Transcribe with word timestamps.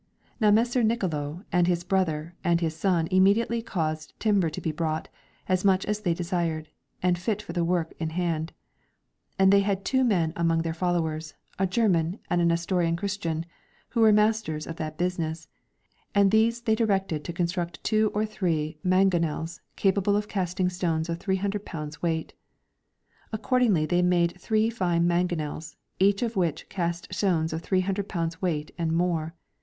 Now 0.39 0.49
Messer 0.49 0.81
Nicolo 0.81 1.45
and 1.51 1.67
his 1.67 1.83
brother 1.83 2.33
and 2.43 2.59
his 2.59 2.75
son 2.75 3.07
immediately 3.11 3.61
caused 3.61 4.19
timber 4.19 4.49
to 4.49 4.59
be 4.59 4.71
brought, 4.71 5.09
as 5.47 5.63
much 5.63 5.85
as 5.85 5.99
they 5.99 6.15
desired, 6.15 6.69
and 7.03 7.19
fit 7.19 7.39
for 7.43 7.53
the 7.53 7.63
work 7.63 7.93
in 7.99 8.09
hand. 8.09 8.51
And 9.37 9.53
they 9.53 9.59
had 9.59 9.85
two 9.85 10.03
men 10.03 10.33
among 10.35 10.63
their 10.63 10.73
followers, 10.73 11.35
a 11.59 11.67
German 11.67 12.17
and 12.31 12.41
a 12.41 12.45
Nestorian 12.45 12.95
Christian, 12.95 13.45
who 13.89 14.01
were 14.01 14.11
masters 14.11 14.65
of 14.65 14.77
that 14.77 14.97
business, 14.97 15.47
and 16.15 16.31
these 16.31 16.61
they 16.61 16.73
directed 16.73 17.23
to 17.25 17.31
construct 17.31 17.83
two 17.83 18.09
or 18.15 18.25
three 18.25 18.79
mangonels 18.83 19.61
capable 19.75 20.15
of 20.15 20.27
casting 20.27 20.69
stones 20.69 21.09
of 21.09 21.19
300 21.19 21.63
lbs. 21.63 22.01
weight. 22.01 22.33
Accordingly 23.31 23.85
they 23.85 24.01
made 24.01 24.41
three 24.41 24.71
fine 24.71 25.05
mangonels, 25.05 25.75
each 25.99 26.23
of 26.23 26.35
which 26.35 26.69
cast 26.69 27.13
stones 27.13 27.53
of 27.53 27.61
300 27.61 28.09
lbs. 28.09 28.41
weight 28.41 28.73
and 28.79 28.93
more. 28.93 29.35